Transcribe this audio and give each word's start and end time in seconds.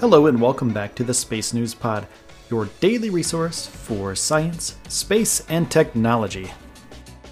Hello 0.00 0.28
and 0.28 0.40
welcome 0.40 0.72
back 0.72 0.94
to 0.94 1.04
the 1.04 1.12
Space 1.12 1.52
News 1.52 1.74
Pod, 1.74 2.06
your 2.48 2.70
daily 2.80 3.10
resource 3.10 3.66
for 3.66 4.14
science, 4.14 4.78
space, 4.88 5.44
and 5.50 5.70
technology. 5.70 6.50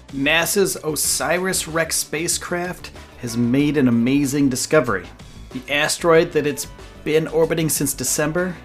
NASA's 0.09 0.77
OSIRIS 0.83 1.67
REx 1.67 1.95
spacecraft 1.95 2.91
has 3.23 3.35
made 3.35 3.75
an 3.75 3.87
amazing 3.87 4.49
discovery. 4.49 5.07
The 5.49 5.63
asteroid 5.73 6.31
that 6.33 6.45
it's 6.45 6.67
been 7.03 7.27
orbiting 7.29 7.69
since 7.69 7.95
December, 7.95 8.55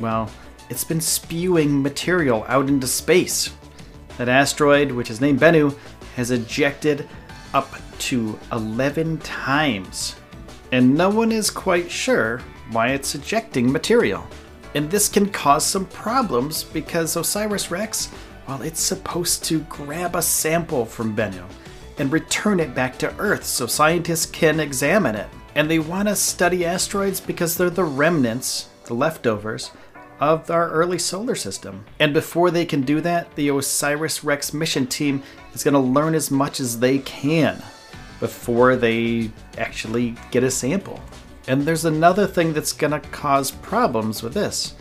well, 0.00 0.28
it's 0.68 0.82
been 0.82 1.00
spewing 1.00 1.80
material 1.80 2.44
out 2.48 2.68
into 2.68 2.88
space. 2.88 3.54
That 4.18 4.28
asteroid, 4.28 4.90
which 4.90 5.08
is 5.08 5.20
named 5.20 5.38
Bennu, 5.38 5.78
has 6.16 6.32
ejected 6.32 7.08
up 7.54 7.72
to 7.98 8.36
11 8.50 9.18
times. 9.18 10.16
And 10.72 10.96
no 10.96 11.10
one 11.10 11.30
is 11.30 11.48
quite 11.48 11.88
sure 11.88 12.42
why 12.70 12.88
it's 12.88 13.14
ejecting 13.14 13.70
material. 13.70 14.26
And 14.74 14.90
this 14.90 15.08
can 15.08 15.30
cause 15.30 15.66
some 15.66 15.86
problems 15.86 16.64
because 16.64 17.16
OSIRIS 17.16 17.70
REx, 17.70 18.10
well, 18.48 18.62
it's 18.62 18.80
supposed 18.80 19.44
to 19.44 19.60
grab 19.60 20.16
a 20.16 20.22
sample 20.22 20.86
from 20.86 21.14
Bennu 21.14 21.44
and 21.98 22.12
return 22.12 22.60
it 22.60 22.74
back 22.74 22.98
to 22.98 23.14
Earth 23.18 23.44
so 23.44 23.66
scientists 23.66 24.26
can 24.26 24.60
examine 24.60 25.14
it. 25.14 25.28
And 25.54 25.70
they 25.70 25.78
want 25.78 26.08
to 26.08 26.16
study 26.16 26.64
asteroids 26.64 27.20
because 27.20 27.56
they're 27.56 27.68
the 27.68 27.84
remnants, 27.84 28.70
the 28.86 28.94
leftovers, 28.94 29.70
of 30.18 30.50
our 30.50 30.70
early 30.70 30.98
solar 30.98 31.34
system. 31.34 31.84
And 31.98 32.14
before 32.14 32.50
they 32.50 32.64
can 32.64 32.82
do 32.82 33.00
that, 33.00 33.34
the 33.34 33.50
OSIRIS 33.50 34.24
REx 34.24 34.54
mission 34.54 34.86
team 34.86 35.22
is 35.52 35.64
going 35.64 35.74
to 35.74 35.80
learn 35.80 36.14
as 36.14 36.30
much 36.30 36.60
as 36.60 36.78
they 36.78 36.98
can 37.00 37.62
before 38.20 38.76
they 38.76 39.30
actually 39.58 40.14
get 40.30 40.44
a 40.44 40.50
sample. 40.50 41.00
And 41.48 41.62
there's 41.62 41.84
another 41.84 42.26
thing 42.26 42.52
that's 42.52 42.72
to 42.92 43.00
cause 43.00 43.50
problems 43.50 44.22
with 44.22 44.34
this. 44.34 44.74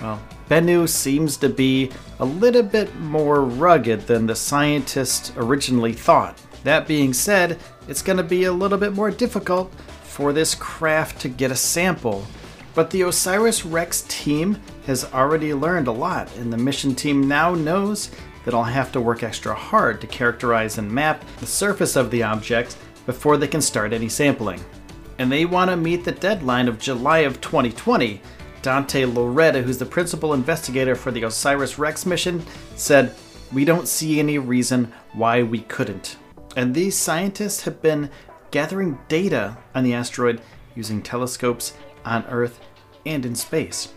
Well, 0.00 0.22
Bennu 0.48 0.88
seems 0.88 1.36
to 1.38 1.48
be 1.48 1.90
a 2.18 2.24
little 2.24 2.62
bit 2.62 2.94
more 2.96 3.42
rugged 3.42 4.02
than 4.02 4.26
the 4.26 4.34
scientists 4.34 5.32
originally 5.36 5.92
thought. 5.92 6.38
That 6.62 6.86
being 6.86 7.12
said, 7.12 7.58
it's 7.88 8.02
to 8.16 8.22
be 8.22 8.44
a 8.44 8.52
little 8.52 8.78
bit 8.78 8.92
more 8.92 9.10
difficult 9.10 9.72
for 10.02 10.32
this 10.32 10.54
craft 10.54 11.20
to 11.22 11.28
get 11.28 11.50
a 11.50 11.56
sample. 11.56 12.24
But 12.74 12.90
the 12.90 13.02
OSIRIS 13.02 13.64
REx 13.64 14.02
team 14.08 14.58
has 14.86 15.04
already 15.12 15.54
learned 15.54 15.86
a 15.86 15.92
lot, 15.92 16.34
and 16.36 16.52
the 16.52 16.56
mission 16.56 16.94
team 16.94 17.28
now 17.28 17.54
knows 17.54 18.10
that 18.44 18.54
I'll 18.54 18.64
have 18.64 18.92
to 18.92 19.00
work 19.00 19.22
extra 19.22 19.54
hard 19.54 20.00
to 20.00 20.06
characterize 20.06 20.78
and 20.78 20.90
map 20.90 21.24
the 21.38 21.46
surface 21.46 21.96
of 21.96 22.10
the 22.10 22.22
object 22.22 22.76
before 23.06 23.36
they 23.36 23.48
can 23.48 23.60
start 23.60 23.92
any 23.92 24.08
sampling 24.08 24.60
and 25.18 25.30
they 25.30 25.44
want 25.44 25.70
to 25.70 25.76
meet 25.76 26.04
the 26.04 26.12
deadline 26.12 26.68
of 26.68 26.78
July 26.78 27.20
of 27.20 27.40
2020. 27.40 28.20
Dante 28.62 29.04
Lauretta, 29.04 29.62
who's 29.62 29.78
the 29.78 29.84
principal 29.84 30.32
investigator 30.32 30.96
for 30.96 31.10
the 31.10 31.24
OSIRIS 31.24 31.78
REx 31.78 32.06
mission, 32.06 32.42
said, 32.76 33.14
We 33.52 33.64
don't 33.64 33.86
see 33.86 34.18
any 34.18 34.38
reason 34.38 34.92
why 35.12 35.42
we 35.42 35.60
couldn't. 35.60 36.16
And 36.56 36.74
these 36.74 36.96
scientists 36.96 37.62
have 37.64 37.82
been 37.82 38.10
gathering 38.50 38.98
data 39.08 39.56
on 39.74 39.84
the 39.84 39.94
asteroid 39.94 40.40
using 40.74 41.02
telescopes 41.02 41.74
on 42.04 42.24
Earth 42.26 42.60
and 43.04 43.26
in 43.26 43.34
space. 43.34 43.92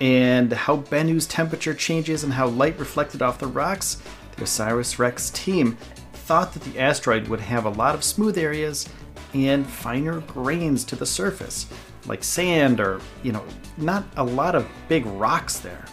And 0.00 0.52
how 0.52 0.76
Bennu's 0.76 1.26
temperature 1.26 1.74
changes 1.74 2.24
and 2.24 2.32
how 2.32 2.48
light 2.48 2.78
reflected 2.78 3.22
off 3.22 3.38
the 3.38 3.46
rocks, 3.46 4.02
the 4.36 4.42
OSIRIS 4.42 4.98
REx 4.98 5.30
team 5.30 5.76
thought 6.12 6.52
that 6.54 6.62
the 6.62 6.78
asteroid 6.78 7.28
would 7.28 7.40
have 7.40 7.64
a 7.64 7.70
lot 7.70 7.94
of 7.94 8.04
smooth 8.04 8.38
areas 8.38 8.88
and 9.34 9.66
finer 9.66 10.20
grains 10.20 10.84
to 10.84 10.96
the 10.96 11.06
surface, 11.06 11.66
like 12.06 12.24
sand 12.24 12.80
or, 12.80 13.00
you 13.22 13.32
know, 13.32 13.44
not 13.76 14.04
a 14.16 14.24
lot 14.24 14.54
of 14.54 14.68
big 14.88 15.06
rocks 15.06 15.58
there. 15.58 15.84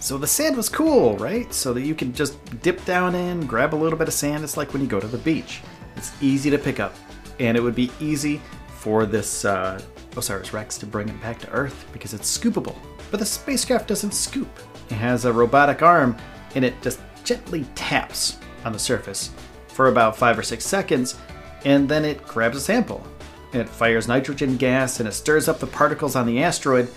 So 0.00 0.16
the 0.16 0.26
sand 0.26 0.56
was 0.56 0.68
cool, 0.68 1.16
right? 1.18 1.52
So 1.52 1.74
that 1.74 1.82
you 1.82 1.94
could 1.94 2.14
just 2.14 2.38
dip 2.62 2.82
down 2.84 3.14
in, 3.14 3.46
grab 3.46 3.74
a 3.74 3.76
little 3.76 3.98
bit 3.98 4.08
of 4.08 4.14
sand. 4.14 4.44
It's 4.44 4.56
like 4.56 4.72
when 4.72 4.80
you 4.80 4.88
go 4.88 5.00
to 5.00 5.06
the 5.06 5.18
beach. 5.18 5.60
It's 5.96 6.10
easy 6.22 6.48
to 6.50 6.58
pick 6.58 6.80
up, 6.80 6.94
and 7.38 7.56
it 7.56 7.60
would 7.60 7.74
be 7.74 7.90
easy 8.00 8.40
for 8.68 9.04
this 9.04 9.44
uh, 9.44 9.80
Osiris 10.16 10.54
Rex 10.54 10.78
to 10.78 10.86
bring 10.86 11.08
it 11.08 11.20
back 11.20 11.38
to 11.40 11.50
Earth 11.50 11.86
because 11.92 12.14
it's 12.14 12.38
scoopable. 12.38 12.76
But 13.10 13.20
the 13.20 13.26
spacecraft 13.26 13.88
doesn't 13.88 14.14
scoop. 14.14 14.48
It 14.88 14.94
has 14.94 15.26
a 15.26 15.32
robotic 15.32 15.82
arm, 15.82 16.16
and 16.54 16.64
it 16.64 16.80
just 16.80 17.00
gently 17.24 17.66
taps 17.74 18.38
on 18.64 18.72
the 18.72 18.78
surface 18.78 19.30
for 19.68 19.88
about 19.88 20.16
five 20.16 20.38
or 20.38 20.42
six 20.42 20.64
seconds, 20.64 21.16
and 21.64 21.88
then 21.88 22.04
it 22.04 22.26
grabs 22.26 22.56
a 22.56 22.60
sample. 22.60 23.06
It 23.52 23.68
fires 23.68 24.08
nitrogen 24.08 24.56
gas 24.56 25.00
and 25.00 25.08
it 25.08 25.12
stirs 25.12 25.48
up 25.48 25.58
the 25.58 25.66
particles 25.66 26.16
on 26.16 26.26
the 26.26 26.42
asteroid, 26.42 26.88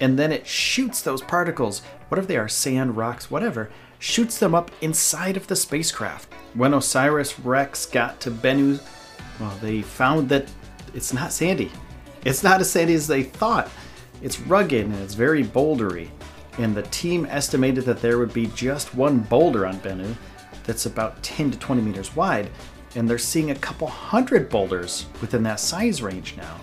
and 0.00 0.18
then 0.18 0.32
it 0.32 0.46
shoots 0.46 1.02
those 1.02 1.22
particles, 1.22 1.80
whatever 2.08 2.26
they 2.26 2.36
are, 2.36 2.48
sand, 2.48 2.96
rocks, 2.96 3.30
whatever, 3.30 3.70
shoots 3.98 4.38
them 4.38 4.54
up 4.54 4.70
inside 4.80 5.36
of 5.36 5.46
the 5.48 5.56
spacecraft. 5.56 6.32
When 6.54 6.74
Osiris 6.74 7.38
Rex 7.40 7.84
got 7.86 8.20
to 8.20 8.30
Bennu, 8.30 8.80
well, 9.40 9.56
they 9.60 9.82
found 9.82 10.28
that 10.28 10.50
it's 10.94 11.12
not 11.12 11.32
sandy. 11.32 11.70
It's 12.24 12.42
not 12.42 12.60
as 12.60 12.70
sandy 12.70 12.94
as 12.94 13.06
they 13.06 13.22
thought. 13.22 13.70
It's 14.22 14.40
rugged 14.40 14.86
and 14.86 14.94
it's 14.96 15.14
very 15.14 15.44
bouldery. 15.44 16.08
And 16.58 16.74
the 16.74 16.82
team 16.82 17.26
estimated 17.26 17.84
that 17.84 18.00
there 18.00 18.18
would 18.18 18.32
be 18.32 18.46
just 18.48 18.94
one 18.94 19.20
boulder 19.20 19.66
on 19.66 19.78
Bennu 19.80 20.14
that's 20.64 20.86
about 20.86 21.22
10 21.22 21.52
to 21.52 21.58
20 21.58 21.82
meters 21.82 22.16
wide, 22.16 22.50
and 22.94 23.08
they're 23.08 23.18
seeing 23.18 23.50
a 23.50 23.56
couple 23.56 23.86
hundred 23.86 24.48
boulders 24.48 25.06
within 25.20 25.42
that 25.44 25.60
size 25.60 26.02
range 26.02 26.36
now. 26.36 26.60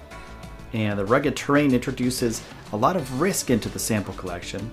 And 0.74 0.98
the 0.98 1.06
rugged 1.06 1.36
terrain 1.36 1.74
introduces 1.74 2.42
a 2.74 2.78
lot 2.78 2.96
of 2.96 3.22
risk 3.22 3.50
into 3.50 3.70
the 3.70 3.80
sample 3.80 4.14
collection, 4.16 4.72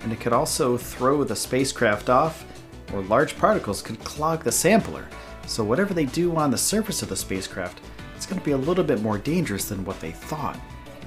and 0.00 0.12
it 0.12 0.20
could 0.20 0.32
also 0.32 0.76
throw 0.76 1.22
the 1.24 1.36
spacecraft 1.36 2.08
off, 2.08 2.44
or 2.92 3.02
large 3.02 3.36
particles 3.36 3.82
could 3.82 4.02
clog 4.02 4.42
the 4.42 4.52
sampler. 4.52 5.06
So, 5.46 5.62
whatever 5.62 5.92
they 5.92 6.06
do 6.06 6.34
on 6.36 6.50
the 6.50 6.58
surface 6.58 7.02
of 7.02 7.08
the 7.08 7.16
spacecraft, 7.16 7.80
it's 8.16 8.26
going 8.26 8.38
to 8.38 8.44
be 8.44 8.52
a 8.52 8.56
little 8.56 8.84
bit 8.84 9.02
more 9.02 9.18
dangerous 9.18 9.66
than 9.66 9.84
what 9.84 10.00
they 10.00 10.10
thought. 10.10 10.58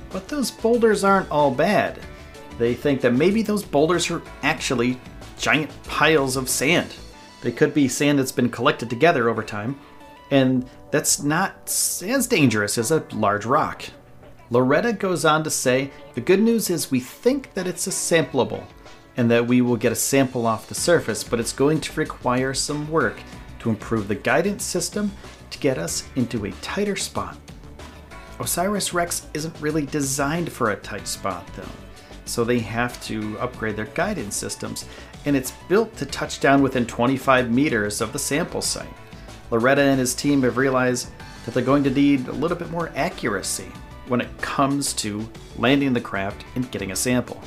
But 0.09 0.27
those 0.27 0.51
boulders 0.51 1.03
aren't 1.03 1.31
all 1.31 1.51
bad. 1.51 1.99
They 2.57 2.73
think 2.73 3.01
that 3.01 3.13
maybe 3.13 3.41
those 3.41 3.63
boulders 3.63 4.09
are 4.09 4.21
actually 4.43 4.99
giant 5.37 5.71
piles 5.83 6.37
of 6.37 6.49
sand 6.49 6.93
they 7.41 7.51
could 7.51 7.73
be 7.73 7.87
sand 7.87 8.19
that's 8.19 8.31
been 8.31 8.49
collected 8.49 8.89
together 8.89 9.29
over 9.29 9.43
time, 9.43 9.79
and 10.31 10.69
that's 10.91 11.21
not 11.21 11.53
as 11.65 12.27
dangerous 12.27 12.77
as 12.77 12.91
a 12.91 13.05
large 13.13 13.45
rock. 13.45 13.85
Lauretta 14.49 14.97
goes 14.97 15.25
on 15.25 15.43
to 15.43 15.49
say 15.49 15.91
the 16.15 16.21
good 16.21 16.41
news 16.41 16.69
is 16.69 16.89
we 16.89 16.99
think 16.99 17.53
that 17.53 17.67
it's 17.67 17.87
a 17.87 17.91
sampleable 17.91 18.63
and 19.17 19.29
that 19.29 19.45
we 19.45 19.61
will 19.61 19.75
get 19.75 19.91
a 19.91 19.95
sample 19.95 20.45
off 20.45 20.69
the 20.69 20.75
surface, 20.75 21.23
but 21.23 21.39
it's 21.39 21.51
going 21.51 21.81
to 21.81 21.99
require 21.99 22.53
some 22.53 22.89
work 22.89 23.17
to 23.59 23.69
improve 23.69 24.07
the 24.07 24.15
guidance 24.15 24.63
system 24.63 25.11
to 25.49 25.59
get 25.59 25.77
us 25.77 26.07
into 26.15 26.45
a 26.45 26.51
tighter 26.61 26.95
spot. 26.95 27.37
Osiris 28.39 28.93
Rex 28.93 29.27
isn't 29.33 29.59
really 29.59 29.85
designed 29.87 30.51
for 30.51 30.69
a 30.71 30.75
tight 30.77 31.07
spot 31.07 31.45
though, 31.55 31.63
so 32.27 32.43
they 32.43 32.59
have 32.59 33.01
to 33.05 33.37
upgrade 33.39 33.75
their 33.75 33.85
guidance 33.85 34.35
systems 34.35 34.85
and 35.25 35.35
it's 35.35 35.51
built 35.67 35.95
to 35.97 36.05
touch 36.05 36.39
down 36.39 36.61
within 36.61 36.85
25 36.85 37.51
meters 37.51 38.01
of 38.01 38.13
the 38.13 38.19
sample 38.19 38.61
site. 38.61 38.87
Lauretta 39.51 39.79
and 39.79 39.99
his 39.99 40.15
team 40.15 40.41
have 40.43 40.57
realized 40.57 41.09
that 41.45 41.53
they're 41.53 41.63
going 41.63 41.83
to 41.83 41.89
need 41.89 42.27
a 42.27 42.33
little 42.33 42.57
bit 42.57 42.69
more 42.69 42.91
accuracy 42.95 43.71
when 44.07 44.21
it 44.21 44.41
comes 44.41 44.93
to 44.93 45.27
landing 45.57 45.93
the 45.93 46.01
craft 46.01 46.45
and 46.55 46.69
getting 46.71 46.91
a 46.91 46.95
sample. 46.95 47.41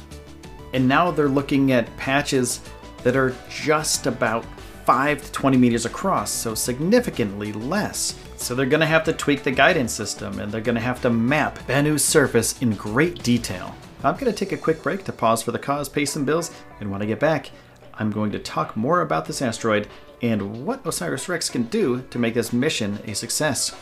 And 0.72 0.86
now 0.86 1.10
they're 1.10 1.28
looking 1.28 1.72
at 1.72 1.94
patches 1.96 2.60
that 3.02 3.16
are 3.16 3.34
just 3.48 4.06
about 4.06 4.44
5 4.84 5.22
to 5.22 5.32
20 5.32 5.56
meters 5.56 5.86
across, 5.86 6.30
so 6.30 6.54
significantly 6.54 7.52
less. 7.52 8.18
So 8.36 8.54
they're 8.54 8.66
going 8.66 8.80
to 8.80 8.86
have 8.86 9.04
to 9.04 9.12
tweak 9.12 9.42
the 9.42 9.50
guidance 9.50 9.92
system 9.92 10.38
and 10.40 10.50
they're 10.50 10.60
going 10.60 10.74
to 10.74 10.80
have 10.80 11.02
to 11.02 11.10
map 11.10 11.58
Bennu's 11.66 12.04
surface 12.04 12.60
in 12.62 12.74
great 12.74 13.22
detail. 13.22 13.74
I'm 14.02 14.14
going 14.14 14.32
to 14.32 14.32
take 14.32 14.52
a 14.52 14.56
quick 14.56 14.82
break 14.82 15.04
to 15.04 15.12
pause 15.12 15.42
for 15.42 15.52
the 15.52 15.58
cause, 15.58 15.88
pay 15.88 16.04
some 16.04 16.24
bills, 16.24 16.50
and 16.80 16.90
when 16.90 17.02
I 17.02 17.06
get 17.06 17.20
back, 17.20 17.50
I'm 17.94 18.10
going 18.10 18.32
to 18.32 18.38
talk 18.38 18.76
more 18.76 19.02
about 19.02 19.26
this 19.26 19.42
asteroid 19.42 19.88
and 20.22 20.64
what 20.64 20.82
OSIRIS 20.84 21.28
REx 21.28 21.50
can 21.50 21.64
do 21.64 22.02
to 22.10 22.18
make 22.18 22.34
this 22.34 22.52
mission 22.52 22.98
a 23.06 23.14
success. 23.14 23.76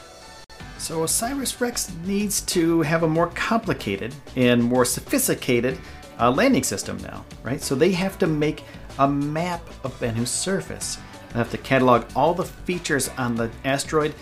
So 0.79 1.05
Osiris 1.05 1.61
Rex 1.61 1.93
needs 2.05 2.41
to 2.43 2.83
have 2.83 3.03
a 3.03 3.09
more 3.09 3.29
complicated 3.29 4.15
and 4.37 4.63
more 4.63 4.85
sophisticated 4.85 5.79
uh, 6.21 6.31
landing 6.31 6.63
system 6.63 6.97
now, 6.99 7.25
right? 7.43 7.61
So 7.61 7.75
they 7.75 7.93
have 7.93 8.19
to 8.19 8.27
make 8.27 8.65
a 8.99 9.09
map 9.09 9.61
of 9.85 9.99
Bennu's 10.01 10.31
surface. 10.31 10.99
They 11.31 11.39
have 11.39 11.51
to 11.51 11.59
catalog 11.59 12.07
all 12.17 12.35
the 12.35 12.45
features 12.45 13.11
on 13.19 13.35
the 13.35 13.51
asteroid 13.65 14.15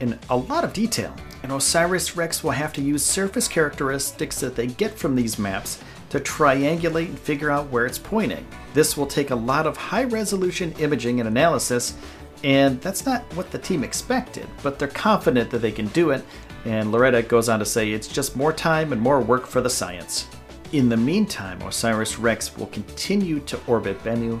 in 0.00 0.18
a 0.30 0.36
lot 0.36 0.64
of 0.64 0.72
detail. 0.72 1.14
And 1.44 1.52
Osiris 1.52 2.16
Rex 2.16 2.42
will 2.42 2.52
have 2.52 2.72
to 2.72 2.80
use 2.80 3.04
surface 3.04 3.48
characteristics 3.48 4.40
that 4.40 4.56
they 4.56 4.66
get 4.66 4.98
from 4.98 5.14
these 5.14 5.38
maps 5.38 5.78
to 6.08 6.18
triangulate 6.18 7.08
and 7.08 7.18
figure 7.18 7.50
out 7.50 7.68
where 7.68 7.84
it's 7.84 7.98
pointing. 7.98 8.46
This 8.72 8.96
will 8.96 9.06
take 9.06 9.28
a 9.28 9.34
lot 9.36 9.66
of 9.66 9.76
high 9.76 10.04
resolution 10.04 10.72
imaging 10.78 11.20
and 11.20 11.28
analysis, 11.28 11.98
and 12.42 12.80
that's 12.80 13.04
not 13.04 13.24
what 13.34 13.50
the 13.50 13.58
team 13.58 13.84
expected, 13.84 14.46
but 14.62 14.78
they're 14.78 14.88
confident 14.88 15.50
that 15.50 15.58
they 15.58 15.70
can 15.70 15.88
do 15.88 16.12
it. 16.12 16.24
And 16.64 16.90
Lauretta 16.90 17.28
goes 17.28 17.50
on 17.50 17.58
to 17.58 17.66
say 17.66 17.90
it's 17.90 18.08
just 18.08 18.36
more 18.36 18.54
time 18.54 18.90
and 18.94 19.02
more 19.02 19.20
work 19.20 19.46
for 19.46 19.60
the 19.60 19.68
science. 19.68 20.28
In 20.72 20.88
the 20.88 20.96
meantime, 20.96 21.60
Osiris 21.60 22.18
Rex 22.18 22.56
will 22.56 22.68
continue 22.68 23.40
to 23.40 23.60
orbit 23.66 24.02
Bennu, 24.02 24.40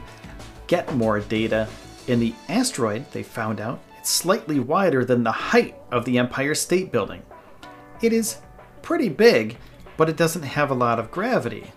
get 0.68 0.94
more 0.94 1.20
data. 1.20 1.68
In 2.06 2.18
the 2.18 2.34
asteroid, 2.48 3.04
they 3.12 3.22
found 3.22 3.60
out 3.60 3.80
slightly 4.06 4.60
wider 4.60 5.04
than 5.04 5.24
the 5.24 5.32
height 5.32 5.76
of 5.90 6.04
the 6.04 6.18
Empire 6.18 6.54
State 6.54 6.92
Building. 6.92 7.22
It 8.02 8.12
is 8.12 8.38
pretty 8.82 9.08
big, 9.08 9.56
but 9.96 10.08
it 10.08 10.16
doesn't 10.16 10.42
have 10.42 10.70
a 10.70 10.74
lot 10.74 10.98
of 10.98 11.10
gravity. 11.10 11.72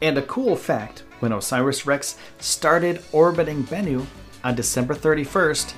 And 0.00 0.16
a 0.18 0.22
cool 0.22 0.56
fact 0.56 1.04
when 1.20 1.32
Osiris 1.32 1.86
Rex 1.86 2.16
started 2.38 3.02
orbiting 3.12 3.64
Bennu 3.64 4.06
on 4.44 4.54
December 4.54 4.94
31st, 4.94 5.74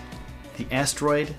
the 0.56 0.66
asteroid 0.70 1.34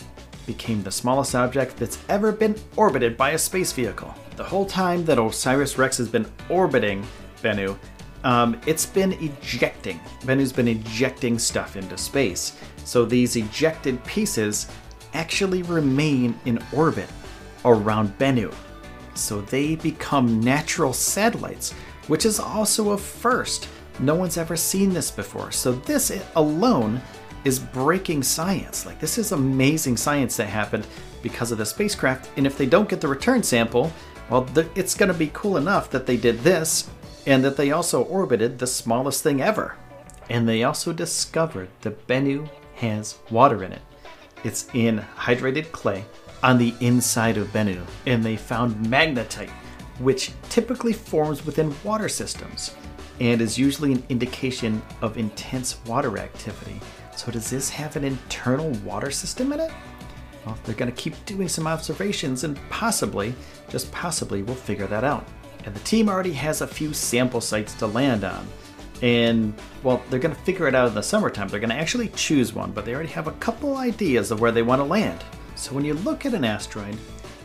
became 0.48 0.82
the 0.82 0.92
smallest 0.92 1.36
object 1.36 1.78
that's 1.78 2.00
ever 2.10 2.32
been 2.32 2.56
orbited 2.76 3.16
by 3.16 3.32
a 3.32 3.38
space 3.38 3.72
vehicle. 3.72 4.14
The 4.36 4.44
whole 4.44 4.66
time 4.66 5.06
that 5.06 5.20
Osiris 5.20 5.78
Rex 5.78 5.98
has 5.98 6.08
been 6.10 6.26
orbiting 6.50 7.06
Bennu, 7.44 7.78
um, 8.24 8.60
it's 8.66 8.86
been 8.86 9.14
ejecting. 9.14 10.00
Bennu's 10.22 10.54
been 10.54 10.68
ejecting 10.68 11.40
stuff 11.40 11.76
into 11.76 11.98
space. 11.98 12.58
So 12.86 13.06
these 13.06 13.36
ejected 13.36 14.04
pieces 14.06 14.72
actually 15.14 15.64
remain 15.64 16.40
in 16.46 16.64
orbit 16.74 17.10
around 17.66 18.18
Bennu 18.18 18.54
so 19.14 19.42
they 19.42 19.76
become 19.76 20.40
natural 20.42 20.94
satellites, 20.94 21.74
which 22.08 22.26
is 22.26 22.40
also 22.40 22.92
a 22.92 22.98
first. 22.98 23.68
No 24.00 24.16
one's 24.16 24.38
ever 24.38 24.56
seen 24.56 24.94
this 24.94 25.12
before. 25.12 25.52
So 25.52 25.74
this 25.74 26.12
alone 26.36 27.02
is 27.44 27.60
breaking 27.60 28.24
science. 28.24 28.86
Like 28.86 29.00
this 29.00 29.18
is 29.18 29.32
amazing 29.32 29.98
science 29.98 30.38
that 30.38 30.48
happened 30.48 30.88
because 31.22 31.52
of 31.52 31.58
the 31.58 31.66
spacecraft. 31.66 32.30
And 32.38 32.48
if 32.48 32.58
they 32.58 32.66
don't 32.66 32.90
get 32.90 33.02
the 33.02 33.08
return 33.08 33.44
sample, 33.44 33.92
well, 34.30 34.48
it's 34.76 34.96
going 34.96 35.12
to 35.12 35.18
be 35.18 35.30
cool 35.34 35.58
enough 35.58 35.90
that 35.92 36.06
they 36.06 36.18
did 36.18 36.40
this 36.40 36.90
and 37.26 37.44
that 37.44 37.58
they 37.58 37.72
also 37.72 38.04
orbited 38.04 38.58
the 38.58 38.68
smallest 38.68 39.24
thing 39.24 39.42
ever. 39.42 39.76
And 40.30 40.48
they 40.48 40.64
also 40.64 40.94
discovered 40.94 41.70
that 41.82 42.08
Bennu 42.08 42.50
has 42.76 43.20
water 43.30 43.64
in 43.64 43.72
it. 43.72 43.82
It's 44.44 44.68
in 44.74 45.06
hydrated 45.16 45.72
clay 45.72 46.06
on 46.42 46.58
the 46.58 46.74
inside 46.80 47.38
of 47.38 47.48
Bennu, 47.50 47.86
and 48.08 48.24
they 48.24 48.36
found 48.36 48.86
magnetite, 48.86 49.52
which 50.00 50.32
typically 50.50 50.94
forms 50.94 51.46
within 51.46 51.76
water 51.84 52.10
systems 52.10 52.76
and 53.20 53.40
is 53.40 53.58
usually 53.58 53.92
an 53.92 54.04
indication 54.10 54.82
of 55.02 55.18
intense 55.18 55.84
water 55.86 56.18
activity. 56.18 56.80
So, 57.16 57.32
does 57.32 57.52
this 57.52 57.70
have 57.70 57.96
an 57.96 58.04
internal 58.04 58.72
water 58.84 59.12
system 59.12 59.54
in 59.54 59.60
it? 59.60 59.72
Well, 60.46 60.58
they're 60.64 60.74
going 60.74 60.92
to 60.92 60.98
keep 60.98 61.24
doing 61.26 61.48
some 61.48 61.68
observations 61.68 62.44
and 62.44 62.58
possibly, 62.70 63.36
just 63.70 63.92
possibly, 63.92 64.42
we'll 64.42 64.56
figure 64.56 64.88
that 64.88 65.04
out. 65.04 65.28
And 65.66 65.76
the 65.76 65.80
team 65.82 66.10
already 66.10 66.34
has 66.34 66.62
a 66.62 66.68
few 66.68 66.94
sample 66.94 67.42
sites 67.42 67.74
to 67.76 67.88
land 67.88 68.24
on. 68.24 68.48
And, 69.02 69.54
well, 69.84 70.02
they're 70.10 70.20
going 70.20 70.36
to 70.36 70.42
figure 70.42 70.68
it 70.68 70.76
out 70.76 70.88
in 70.88 70.94
the 70.94 71.02
summertime. 71.02 71.48
They're 71.48 71.60
going 71.60 71.72
to 71.72 71.76
actually 71.76 72.10
choose 72.10 72.54
one, 72.54 72.72
but 72.72 72.86
they 72.86 72.94
already 72.94 73.10
have 73.10 73.28
a 73.28 73.34
couple 73.34 73.78
ideas 73.78 74.32
of 74.32 74.40
where 74.42 74.52
they 74.52 74.62
want 74.62 74.80
to 74.80 74.86
land. 74.86 75.24
So 75.56 75.74
when 75.74 75.86
you 75.86 75.96
look 75.96 76.26
at 76.26 76.34
an 76.34 76.46
asteroid, 76.46 76.98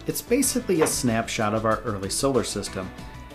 it's 0.07 0.23
basically 0.23 0.83
a 0.83 0.87
snapshot 0.87 1.55
of 1.55 1.65
our 1.65 1.81
early 1.81 2.11
solar 2.11 2.45
system. 2.45 2.89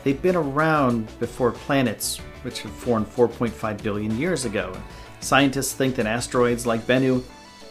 They've 0.04 0.22
been 0.22 0.36
around 0.36 1.07
before 1.19 1.51
planets, 1.51 2.18
which 2.44 2.62
formed 2.62 3.07
4.5 3.07 3.84
billion 3.84 4.18
years 4.18 4.45
ago. 4.45 4.75
Scientists 5.19 5.74
think 5.74 5.95
that 5.95 6.06
asteroids 6.07 6.66
like 6.66 6.81
Bennu 6.88 7.24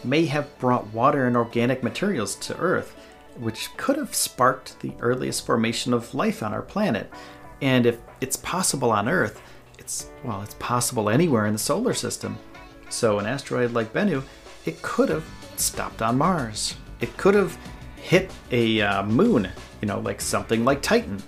may 0.03 0.25
have 0.25 0.57
brought 0.59 0.87
water 0.93 1.27
and 1.27 1.35
organic 1.35 1.83
materials 1.83 2.35
to 2.35 2.57
Earth, 2.57 2.95
which 3.37 3.75
could 3.77 3.97
have 3.97 4.15
sparked 4.15 4.79
the 4.79 4.93
earliest 4.99 5.45
formation 5.45 5.93
of 5.93 6.13
life 6.13 6.43
on 6.43 6.53
our 6.53 6.61
planet. 6.61 7.11
And 7.61 7.85
if 7.85 7.99
it's 8.19 8.37
possible 8.37 8.91
on 8.91 9.07
Earth, 9.07 9.41
it's 9.77 10.09
well, 10.23 10.41
it's 10.41 10.55
possible 10.55 11.09
anywhere 11.09 11.45
in 11.45 11.53
the 11.53 11.59
solar 11.59 11.93
system. 11.93 12.37
So 12.89 13.19
an 13.19 13.25
asteroid 13.25 13.71
like 13.71 13.93
Bennu, 13.93 14.23
it 14.65 14.81
could 14.81 15.09
have 15.09 15.25
stopped 15.55 16.01
on 16.01 16.17
Mars 16.17 16.75
it 17.01 17.17
could 17.17 17.35
have 17.35 17.57
hit 17.97 18.31
a 18.51 18.81
uh, 18.81 19.03
moon, 19.03 19.49
you 19.81 19.87
know, 19.87 19.99
like 19.99 20.21
something 20.21 20.63
like 20.63 20.81
Titan, 20.81 21.21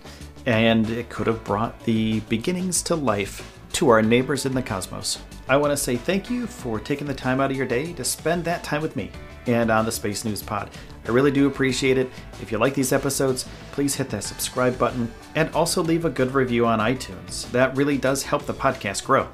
and 0.45 0.89
it 0.89 1.09
could 1.09 1.27
have 1.27 1.44
brought 1.44 1.83
the 1.83 2.21
beginnings 2.21 2.81
to 2.83 2.95
life 2.95 3.59
to 3.73 3.89
our 3.89 4.01
neighbors 4.01 4.45
in 4.45 4.53
the 4.53 4.61
cosmos. 4.61 5.19
I 5.48 5.57
want 5.57 5.72
to 5.72 5.78
say 5.78 5.98
thank 5.98 6.30
you 6.30 6.48
for 6.48 6.80
taking 6.80 7.06
the 7.06 7.13
time 7.13 7.42
out 7.42 7.51
of 7.51 7.57
your 7.57 7.66
day 7.66 7.92
to 7.94 8.04
spend 8.04 8.45
that 8.45 8.63
time 8.63 8.81
with 8.81 8.95
me 8.95 9.12
and 9.45 9.69
on 9.69 9.84
the 9.84 9.92
Space 9.92 10.24
News 10.24 10.42
Pod. 10.42 10.69
I 11.06 11.12
really 11.12 11.31
do 11.31 11.48
appreciate 11.48 11.98
it. 11.98 12.10
If 12.42 12.50
you 12.50 12.57
like 12.57 12.74
these 12.74 12.94
episodes, 12.94 13.45
please 13.74 13.94
hit 13.94 14.10
that 14.12 14.24
subscribe 14.24 14.78
button 14.78 15.12
and 15.36 15.54
also 15.54 15.84
leave 15.84 16.06
a 16.06 16.10
good 16.10 16.34
review 16.34 16.66
on 16.66 16.80
iTunes. 16.80 17.51
That 17.51 17.75
really 17.75 17.98
does 17.98 18.24
help 18.24 18.45
the 18.45 18.54
podcast 18.54 19.04
grow. 19.04 19.28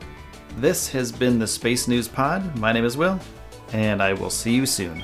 This 0.57 0.89
has 0.89 1.11
been 1.11 1.37
the 1.37 1.45
Space 1.45 1.87
News 1.87 2.07
Pod. 2.07 2.57
My 2.57 2.71
name 2.71 2.85
is 2.85 2.97
Will, 2.97 3.19
and 3.71 4.01
I 4.01 4.13
will 4.13 4.31
see 4.31 4.55
you 4.55 4.65
soon. 4.65 5.03